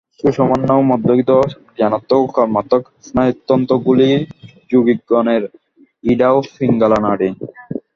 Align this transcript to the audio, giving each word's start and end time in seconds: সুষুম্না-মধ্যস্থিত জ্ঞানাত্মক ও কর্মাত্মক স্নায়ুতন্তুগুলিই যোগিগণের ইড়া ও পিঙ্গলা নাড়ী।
সুষুম্না-মধ্যস্থিত 0.19 1.31
জ্ঞানাত্মক 1.77 2.21
ও 2.21 2.33
কর্মাত্মক 2.37 2.83
স্নায়ুতন্তুগুলিই 3.05 4.15
যোগিগণের 4.69 5.43
ইড়া 6.03 6.29
ও 6.31 6.49
পিঙ্গলা 6.53 6.99
নাড়ী। 7.05 7.29